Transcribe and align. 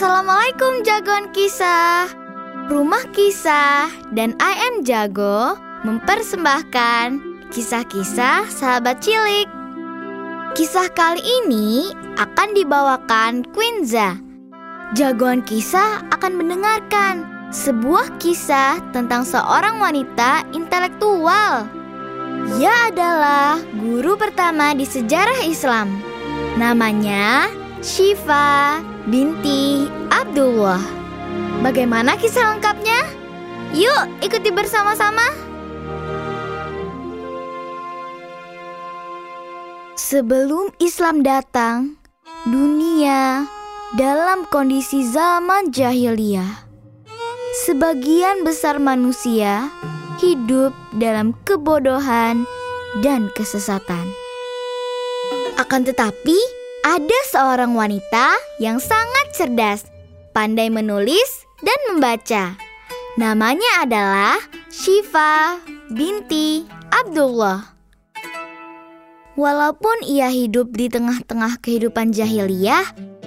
Assalamualaikum 0.00 0.80
jagoan 0.80 1.28
kisah. 1.28 2.08
Rumah 2.72 3.04
Kisah 3.12 3.92
dan 4.16 4.32
I 4.40 4.72
Am 4.72 4.80
Jago 4.80 5.60
mempersembahkan 5.84 7.20
kisah-kisah 7.52 8.48
sahabat 8.48 9.04
cilik. 9.04 9.44
Kisah 10.56 10.88
kali 10.96 11.20
ini 11.20 11.92
akan 12.16 12.56
dibawakan 12.56 13.44
Quinza. 13.52 14.16
Jagoan 14.96 15.44
kisah 15.44 16.00
akan 16.16 16.32
mendengarkan 16.32 17.28
sebuah 17.52 18.16
kisah 18.16 18.80
tentang 18.96 19.28
seorang 19.28 19.84
wanita 19.84 20.48
intelektual. 20.56 21.68
Ia 22.56 22.88
adalah 22.88 23.60
guru 23.76 24.16
pertama 24.16 24.72
di 24.72 24.88
sejarah 24.88 25.44
Islam. 25.44 25.92
Namanya 26.56 27.52
Syifa 27.80 28.76
binti 29.08 29.88
Abdullah. 30.12 30.84
Bagaimana 31.64 32.12
kisah 32.20 32.52
lengkapnya? 32.52 33.08
Yuk 33.72 34.20
ikuti 34.20 34.52
bersama-sama. 34.52 35.24
Sebelum 39.96 40.76
Islam 40.76 41.24
datang, 41.24 41.96
dunia 42.44 43.48
dalam 43.96 44.44
kondisi 44.52 45.00
zaman 45.08 45.72
jahiliyah. 45.72 46.68
Sebagian 47.64 48.44
besar 48.44 48.76
manusia 48.76 49.72
hidup 50.20 50.76
dalam 51.00 51.32
kebodohan 51.48 52.44
dan 53.00 53.32
kesesatan. 53.32 54.04
Akan 55.56 55.88
tetapi, 55.88 56.59
ada 56.80 57.18
seorang 57.28 57.76
wanita 57.76 58.32
yang 58.56 58.80
sangat 58.80 59.26
cerdas, 59.36 59.84
pandai 60.32 60.72
menulis, 60.72 61.44
dan 61.60 61.76
membaca. 61.92 62.56
Namanya 63.20 63.84
adalah 63.84 64.40
Syifa 64.72 65.60
binti 65.92 66.64
Abdullah. 66.88 67.76
Walaupun 69.36 70.04
ia 70.04 70.32
hidup 70.32 70.72
di 70.72 70.88
tengah-tengah 70.88 71.60
kehidupan 71.60 72.12
jahiliyah, 72.16 72.84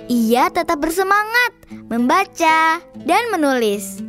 ia 0.09 0.50
tetap 0.50 0.81
bersemangat 0.81 1.53
membaca 1.89 2.81
dan 3.06 3.23
menulis. 3.33 4.02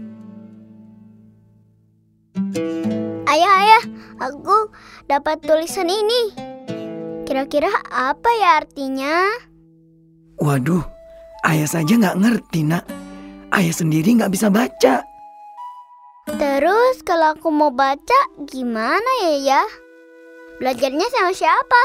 Ayah, 3.28 3.52
ayah, 3.60 3.84
aku 4.20 4.72
dapat 5.08 5.42
tulisan 5.44 5.88
ini. 5.88 6.53
Kira-kira 7.24 7.72
apa 7.88 8.28
ya 8.36 8.60
artinya? 8.60 9.24
Waduh, 10.36 10.84
ayah 11.48 11.64
saja 11.64 11.96
nggak 11.96 12.20
ngerti, 12.20 12.60
nak. 12.68 12.84
Ayah 13.48 13.72
sendiri 13.72 14.12
nggak 14.20 14.28
bisa 14.28 14.52
baca. 14.52 15.00
Terus 16.24 17.00
kalau 17.00 17.32
aku 17.32 17.48
mau 17.48 17.72
baca 17.72 18.20
gimana 18.44 19.10
ya 19.24 19.34
ya? 19.40 19.62
Belajarnya 20.60 21.06
sama 21.12 21.32
siapa? 21.32 21.82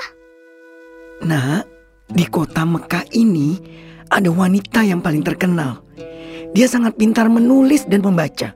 Nah, 1.24 1.64
di 2.08 2.28
kota 2.28 2.68
Mekah 2.68 3.08
ini 3.16 3.60
ada 4.12 4.28
wanita 4.32 4.84
yang 4.84 5.00
paling 5.00 5.24
terkenal. 5.24 5.84
Dia 6.52 6.68
sangat 6.68 7.00
pintar 7.00 7.32
menulis 7.32 7.88
dan 7.88 8.04
membaca. 8.04 8.52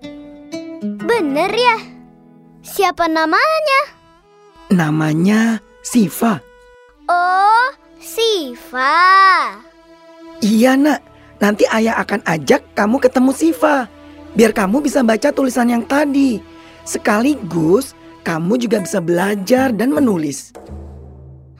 Bener 0.84 1.52
ya? 1.52 1.78
Siapa 2.64 3.08
namanya? 3.08 3.82
Namanya 4.72 5.64
Siva. 5.84 6.53
Oh, 7.14 7.70
Siva. 8.02 8.98
Iya 10.42 10.74
nak, 10.74 11.14
Nanti 11.44 11.68
ayah 11.68 12.00
akan 12.00 12.24
ajak 12.24 12.72
kamu 12.72 13.04
ketemu 13.04 13.32
Siva. 13.36 13.92
Biar 14.32 14.56
kamu 14.56 14.80
bisa 14.80 15.04
baca 15.04 15.28
tulisan 15.36 15.68
yang 15.68 15.84
tadi. 15.84 16.40
Sekaligus 16.88 17.92
kamu 18.24 18.56
juga 18.56 18.80
bisa 18.80 19.04
belajar 19.04 19.76
dan 19.76 19.92
menulis. 19.92 20.56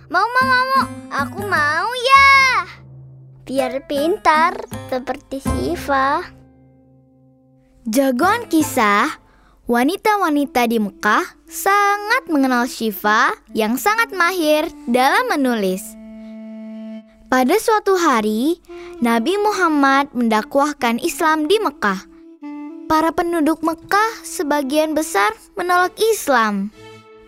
Mau, 0.08 0.24
mau, 0.24 0.46
mau, 0.48 0.66
mau. 0.72 0.86
Aku 1.12 1.44
mau 1.44 1.90
ya. 1.92 2.64
Biar 3.44 3.84
pintar 3.84 4.56
seperti 4.88 5.44
Siva. 5.44 6.24
Jagoan 7.84 8.48
kisah, 8.48 9.20
wanita-wanita 9.64 10.68
di 10.68 10.76
Mekah 10.76 11.24
sangat 11.48 12.28
mengenal 12.28 12.68
Syifa 12.68 13.32
yang 13.56 13.80
sangat 13.80 14.12
mahir 14.12 14.68
dalam 14.92 15.24
menulis. 15.32 15.96
Pada 17.32 17.58
suatu 17.58 17.98
hari, 17.98 18.62
Nabi 19.02 19.40
Muhammad 19.42 20.12
mendakwahkan 20.14 21.02
Islam 21.02 21.50
di 21.50 21.58
Mekah. 21.58 22.06
Para 22.86 23.10
penduduk 23.10 23.64
Mekah 23.66 24.22
sebagian 24.22 24.94
besar 24.94 25.34
menolak 25.58 25.96
Islam. 25.98 26.70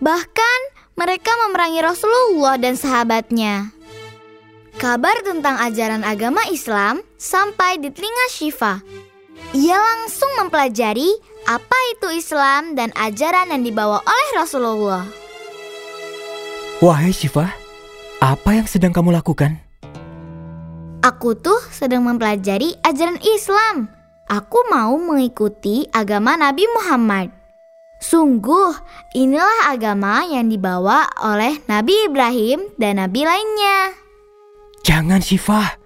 Bahkan 0.03 0.59
mereka 0.93 1.31
memerangi 1.47 1.81
Rasulullah 1.81 2.59
dan 2.61 2.77
sahabatnya. 2.77 3.73
Kabar 4.75 5.15
tentang 5.23 5.57
ajaran 5.57 6.03
agama 6.03 6.43
Islam 6.51 7.01
sampai 7.15 7.79
di 7.79 7.89
telinga 7.89 8.27
Syifa. 8.29 8.83
Ia 9.53 9.77
langsung 9.77 10.31
mempelajari 10.41 11.11
apa 11.45 11.77
itu 11.93 12.09
Islam 12.17 12.73
dan 12.73 12.89
ajaran 12.97 13.53
yang 13.53 13.61
dibawa 13.61 14.01
oleh 14.01 14.29
Rasulullah. 14.33 15.05
Wahai 16.81 17.13
Syifa, 17.13 17.53
apa 18.17 18.49
yang 18.57 18.65
sedang 18.65 18.89
kamu 18.89 19.13
lakukan? 19.13 19.61
Aku 21.05 21.37
tuh 21.37 21.61
sedang 21.69 22.01
mempelajari 22.01 22.73
ajaran 22.81 23.21
Islam. 23.21 23.85
Aku 24.25 24.65
mau 24.73 24.97
mengikuti 24.97 25.85
agama 25.93 26.33
Nabi 26.33 26.65
Muhammad. 26.73 27.29
Sungguh, 28.01 28.73
inilah 29.13 29.69
agama 29.69 30.25
yang 30.25 30.49
dibawa 30.49 31.05
oleh 31.21 31.61
Nabi 31.69 32.09
Ibrahim 32.09 32.73
dan 32.81 32.97
nabi 32.97 33.21
lainnya. 33.21 33.93
Jangan 34.81 35.21
Syifa. 35.21 35.77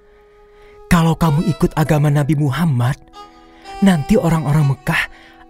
Kalau 0.90 1.14
kamu 1.14 1.46
ikut 1.54 1.76
agama 1.78 2.10
Nabi 2.10 2.34
Muhammad, 2.34 2.98
nanti 3.80 4.16
orang-orang 4.20 4.76
Mekah 4.76 5.04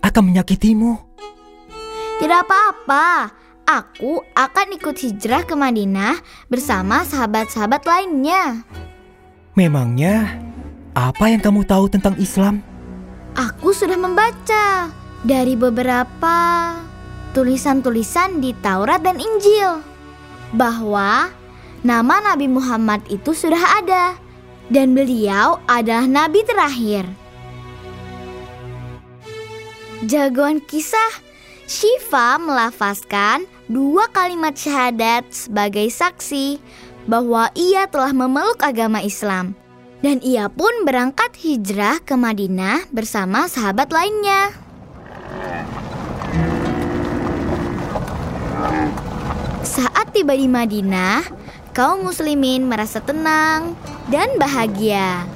akan 0.06 0.24
menyakitimu. 0.34 0.92
Tidak 2.20 2.40
apa-apa. 2.46 3.32
Aku 3.70 4.26
akan 4.34 4.68
ikut 4.74 4.98
hijrah 4.98 5.46
ke 5.46 5.54
Madinah 5.54 6.18
bersama 6.50 7.06
sahabat-sahabat 7.06 7.86
lainnya. 7.86 8.66
Memangnya 9.54 10.42
apa 10.98 11.30
yang 11.30 11.38
kamu 11.38 11.70
tahu 11.70 11.86
tentang 11.86 12.18
Islam? 12.18 12.66
Aku 13.38 13.70
sudah 13.70 13.94
membaca 13.94 14.90
dari 15.22 15.54
beberapa 15.54 16.38
tulisan-tulisan 17.38 18.42
di 18.42 18.58
Taurat 18.58 19.06
dan 19.06 19.22
Injil 19.22 19.86
bahwa 20.58 21.30
nama 21.86 22.16
Nabi 22.26 22.50
Muhammad 22.50 23.06
itu 23.14 23.38
sudah 23.38 23.80
ada 23.86 24.18
dan 24.74 24.98
beliau 24.98 25.62
adalah 25.70 26.10
nabi 26.10 26.42
terakhir. 26.42 27.06
Jagoan 30.08 30.64
kisah 30.64 31.12
Syifa 31.68 32.40
melafazkan 32.40 33.44
dua 33.68 34.08
kalimat 34.16 34.56
syahadat 34.56 35.28
sebagai 35.28 35.92
saksi 35.92 36.56
bahwa 37.04 37.52
ia 37.52 37.84
telah 37.92 38.16
memeluk 38.16 38.64
agama 38.64 39.04
Islam 39.04 39.60
dan 40.00 40.24
ia 40.24 40.48
pun 40.48 40.88
berangkat 40.88 41.36
hijrah 41.44 42.00
ke 42.00 42.16
Madinah 42.16 42.88
bersama 42.96 43.52
sahabat 43.52 43.92
lainnya. 43.92 44.56
Saat 49.68 50.16
tiba 50.16 50.32
di 50.32 50.48
Madinah, 50.48 51.28
kaum 51.76 52.08
muslimin 52.08 52.66
merasa 52.72 53.04
tenang 53.04 53.76
dan 54.08 54.32
bahagia. 54.40 55.28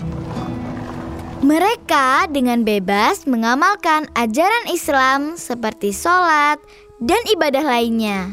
Mereka 1.43 2.31
dengan 2.31 2.63
bebas 2.63 3.27
mengamalkan 3.27 4.07
ajaran 4.15 4.63
Islam 4.71 5.35
seperti 5.35 5.91
sholat 5.91 6.55
dan 7.03 7.19
ibadah 7.27 7.59
lainnya. 7.59 8.31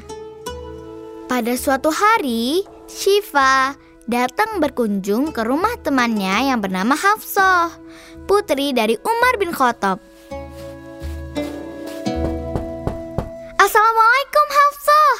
Pada 1.27 1.59
suatu 1.59 1.91
hari, 1.91 2.63
Syifa 2.87 3.75
datang 4.07 4.63
berkunjung 4.63 5.35
ke 5.35 5.43
rumah 5.43 5.75
temannya 5.83 6.55
yang 6.55 6.63
bernama 6.63 6.95
Hafsah, 6.95 7.75
putri 8.31 8.71
dari 8.71 8.95
Umar 9.03 9.43
bin 9.43 9.51
Khattab. 9.51 9.99
Assalamualaikum 13.59 14.47
Hafsah. 14.55 15.11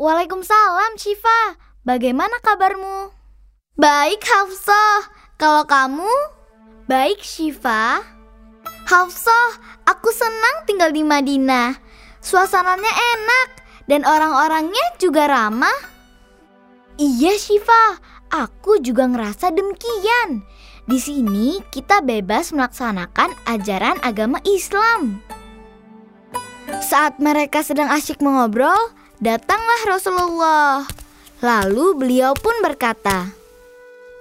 Waalaikumsalam 0.00 0.96
Syifa. 0.96 1.60
Bagaimana 1.84 2.40
kabarmu? 2.40 3.12
Baik 3.76 4.24
Hafsah. 4.24 5.12
Kalau 5.36 5.68
kamu? 5.68 6.39
Baik 6.90 7.22
Syifa. 7.22 8.02
Hafsah, 8.90 9.50
aku 9.86 10.10
senang 10.10 10.66
tinggal 10.66 10.90
di 10.90 11.06
Madinah. 11.06 11.78
Suasananya 12.18 12.90
enak 12.90 13.48
dan 13.86 14.02
orang-orangnya 14.02 14.98
juga 14.98 15.30
ramah. 15.30 15.78
Iya 16.98 17.38
Syifa, 17.38 18.02
Aku 18.30 18.78
juga 18.78 19.10
ngerasa 19.10 19.50
demikian. 19.50 20.46
Di 20.86 21.02
sini 21.02 21.58
kita 21.74 21.98
bebas 21.98 22.54
melaksanakan 22.54 23.34
ajaran 23.50 23.98
agama 24.06 24.38
Islam. 24.46 25.18
Saat 26.78 27.18
mereka 27.18 27.66
sedang 27.66 27.90
asyik 27.90 28.22
mengobrol, 28.22 28.78
datanglah 29.18 29.82
Rasulullah. 29.82 30.86
Lalu 31.42 31.98
beliau 31.98 32.38
pun 32.38 32.54
berkata, 32.62 33.34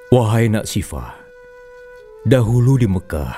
Wahai 0.09 0.49
nak 0.49 0.65
Sifa, 0.65 1.18
dahulu 2.29 2.77
di 2.77 2.85
Mekah, 2.85 3.33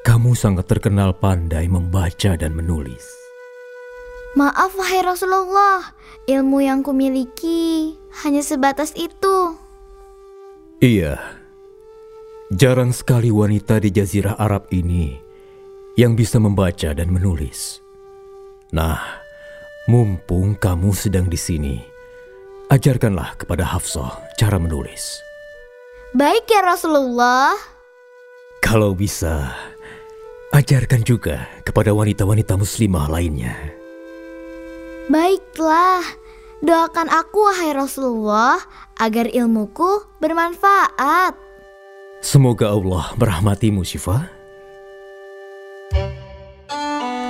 kamu 0.00 0.32
sangat 0.32 0.64
terkenal 0.64 1.12
pandai 1.12 1.68
membaca 1.68 2.40
dan 2.40 2.56
menulis. 2.56 3.04
Maaf 4.32 4.72
wahai 4.80 5.04
Rasulullah, 5.04 5.92
ilmu 6.24 6.64
yang 6.64 6.80
kumiliki 6.80 7.92
hanya 8.24 8.40
sebatas 8.40 8.96
itu. 8.96 9.60
Iya, 10.80 11.20
jarang 12.48 12.96
sekali 12.96 13.28
wanita 13.28 13.76
di 13.76 13.92
Jazirah 13.92 14.40
Arab 14.40 14.72
ini 14.72 15.12
yang 16.00 16.16
bisa 16.16 16.40
membaca 16.40 16.96
dan 16.96 17.12
menulis. 17.12 17.84
Nah, 18.72 19.04
mumpung 19.84 20.56
kamu 20.56 20.96
sedang 20.96 21.28
di 21.28 21.36
sini, 21.36 21.76
ajarkanlah 22.72 23.36
kepada 23.36 23.68
Hafsah 23.68 24.32
cara 24.40 24.56
menulis. 24.56 25.20
Baik 26.16 26.48
ya 26.48 26.64
Rasulullah. 26.64 27.77
Kalau 28.68 28.92
bisa, 28.92 29.56
ajarkan 30.52 31.00
juga 31.00 31.48
kepada 31.64 31.88
wanita-wanita 31.96 32.52
muslimah 32.60 33.08
lainnya. 33.08 33.56
Baiklah, 35.08 36.04
doakan 36.60 37.08
aku 37.08 37.48
wahai 37.48 37.72
Rasulullah 37.72 38.60
agar 39.00 39.24
ilmuku 39.24 40.20
bermanfaat. 40.20 41.32
Semoga 42.20 42.76
Allah 42.76 43.08
merahmatimu, 43.16 43.88
Syifa. 43.88 44.28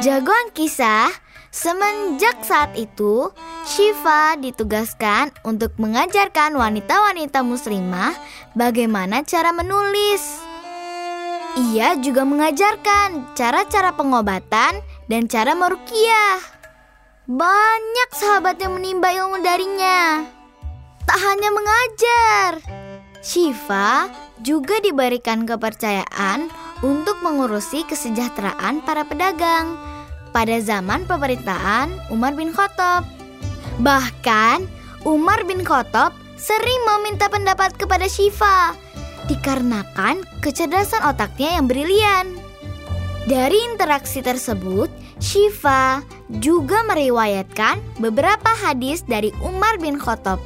Jagoan 0.03 0.51
kisah, 0.59 1.07
semenjak 1.55 2.43
saat 2.43 2.75
itu, 2.75 3.31
Syifa 3.63 4.35
ditugaskan 4.43 5.31
untuk 5.47 5.71
mengajarkan 5.79 6.59
wanita-wanita 6.59 7.47
muslimah 7.47 8.19
bagaimana 8.59 9.23
cara 9.23 9.55
menulis. 9.55 10.48
Ia 11.59 11.99
juga 11.99 12.23
mengajarkan 12.23 13.35
cara-cara 13.35 13.91
pengobatan 13.91 14.79
dan 15.11 15.27
cara 15.27 15.59
merukiah. 15.59 16.39
Banyak 17.27 18.15
sahabat 18.15 18.63
yang 18.63 18.79
menimba 18.79 19.11
ilmu 19.11 19.43
darinya. 19.43 20.23
Tak 21.03 21.19
hanya 21.19 21.51
mengajar, 21.51 22.51
Syifa 23.19 24.07
juga 24.39 24.79
diberikan 24.79 25.43
kepercayaan 25.43 26.47
untuk 26.87 27.19
mengurusi 27.27 27.83
kesejahteraan 27.91 28.87
para 28.87 29.03
pedagang 29.03 29.75
pada 30.31 30.63
zaman 30.63 31.11
pemerintahan 31.11 31.91
Umar 32.15 32.39
bin 32.39 32.55
Khattab. 32.55 33.03
Bahkan 33.83 34.63
Umar 35.03 35.43
bin 35.43 35.67
Khattab 35.67 36.15
sering 36.39 36.81
meminta 36.87 37.27
pendapat 37.27 37.75
kepada 37.75 38.07
Syifa 38.07 38.79
dikarenakan 39.29 40.25
kecerdasan 40.41 41.05
otaknya 41.05 41.61
yang 41.61 41.69
brilian. 41.69 42.27
Dari 43.29 43.61
interaksi 43.69 44.25
tersebut, 44.25 44.89
Syifa 45.21 46.01
juga 46.41 46.81
meriwayatkan 46.89 48.01
beberapa 48.01 48.51
hadis 48.65 49.05
dari 49.05 49.29
Umar 49.45 49.77
bin 49.77 50.01
Khattab. 50.01 50.41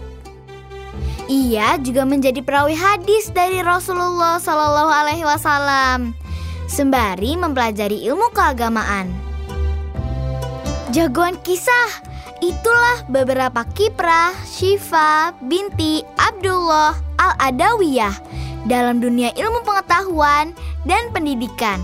Ia 1.31 1.79
juga 1.79 2.03
menjadi 2.03 2.43
perawi 2.43 2.75
hadis 2.75 3.31
dari 3.31 3.63
Rasulullah 3.63 4.43
Shallallahu 4.43 4.91
Alaihi 4.91 5.23
Wasallam, 5.23 6.19
sembari 6.67 7.39
mempelajari 7.39 8.03
ilmu 8.11 8.35
keagamaan. 8.35 9.07
Jagoan 10.91 11.39
kisah, 11.47 12.03
itulah 12.43 13.07
beberapa 13.07 13.63
kiprah 13.79 14.35
Syifa 14.43 15.31
binti 15.47 16.03
Abdullah 16.19 16.99
Al-Adawiyah 17.17 18.42
dalam 18.67 19.03
dunia 19.03 19.35
ilmu 19.35 19.63
pengetahuan 19.67 20.55
dan 20.87 21.11
pendidikan. 21.11 21.79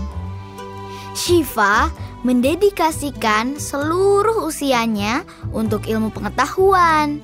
Syifa 1.17 1.91
mendedikasikan 2.23 3.55
seluruh 3.59 4.47
usianya 4.47 5.23
untuk 5.55 5.87
ilmu 5.87 6.11
pengetahuan, 6.11 7.23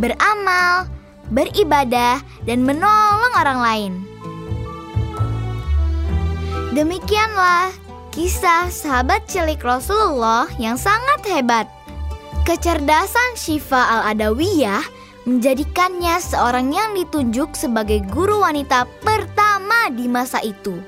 beramal, 0.00 0.88
beribadah, 1.32 2.20
dan 2.48 2.64
menolong 2.64 3.32
orang 3.36 3.60
lain. 3.60 3.92
Demikianlah 6.72 7.68
kisah 8.16 8.72
sahabat 8.72 9.28
cilik 9.28 9.60
Rasulullah 9.60 10.48
yang 10.56 10.80
sangat 10.80 11.20
hebat. 11.28 11.68
Kecerdasan 12.48 13.36
Syifa 13.36 14.00
al-Adawiyah 14.00 15.01
menjadikannya 15.22 16.18
seorang 16.18 16.74
yang 16.74 16.98
ditunjuk 16.98 17.54
sebagai 17.54 18.02
guru 18.10 18.42
wanita 18.42 18.86
pertama 19.06 19.90
di 19.94 20.10
masa 20.10 20.42
itu. 20.42 20.78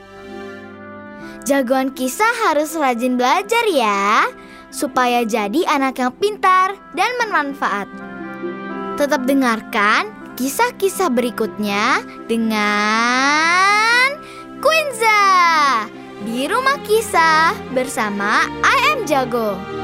Jagoan 1.45 1.93
kisah 1.93 2.49
harus 2.49 2.73
rajin 2.73 3.21
belajar 3.21 3.69
ya, 3.69 4.27
supaya 4.73 5.23
jadi 5.23 5.69
anak 5.69 6.01
yang 6.01 6.13
pintar 6.17 6.75
dan 6.97 7.11
bermanfaat. 7.21 7.87
Tetap 8.97 9.29
dengarkan 9.29 10.09
kisah-kisah 10.35 11.13
berikutnya 11.13 12.03
dengan 12.27 14.17
Quinza 14.59 15.25
di 16.25 16.49
rumah 16.49 16.81
kisah 16.83 17.53
bersama 17.77 18.49
I 18.65 18.97
am 18.97 19.05
Jago. 19.05 19.84